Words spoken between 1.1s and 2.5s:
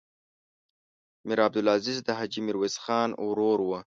میر عبدالعزیز د حاجي